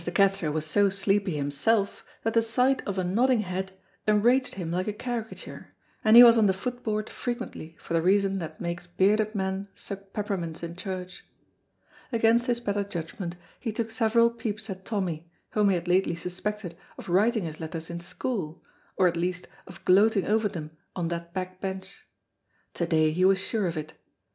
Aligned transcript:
Cathro 0.15 0.49
was 0.49 0.65
so 0.65 0.89
sleepy 0.89 1.35
himself 1.35 2.03
that 2.23 2.33
the 2.33 2.41
sight 2.41 2.81
of 2.87 2.97
a 2.97 3.03
nodding 3.03 3.41
head 3.41 3.71
enraged 4.07 4.55
him 4.55 4.71
like 4.71 4.87
a 4.87 4.93
caricature, 4.93 5.75
and 6.03 6.15
he 6.15 6.23
was 6.23 6.39
on 6.39 6.47
the 6.47 6.55
foot 6.55 6.81
board 6.81 7.07
frequently 7.07 7.75
for 7.79 7.93
the 7.93 8.01
reason 8.01 8.39
that 8.39 8.59
makes 8.59 8.87
bearded 8.87 9.35
men 9.35 9.67
suck 9.75 10.11
peppermints 10.11 10.63
in 10.63 10.75
church. 10.75 11.23
Against 12.11 12.47
his 12.47 12.59
better 12.59 12.83
judgment 12.83 13.35
he 13.59 13.71
took 13.71 13.91
several 13.91 14.31
peeps 14.31 14.71
at 14.71 14.85
Tommy, 14.85 15.29
whom 15.51 15.69
he 15.69 15.75
had 15.75 15.87
lately 15.87 16.15
suspected 16.15 16.75
of 16.97 17.07
writing 17.07 17.43
his 17.43 17.59
letters 17.59 17.91
in 17.91 17.99
school 17.99 18.63
or 18.97 19.07
at 19.07 19.15
least 19.15 19.47
of 19.67 19.85
gloating 19.85 20.25
over 20.25 20.47
them 20.47 20.71
on 20.95 21.09
that 21.09 21.31
back 21.31 21.61
bench. 21.61 22.07
To 22.73 22.87
day 22.87 23.11
he 23.11 23.23
was 23.23 23.37
sure 23.39 23.67
of 23.67 23.77
it. 23.77 23.93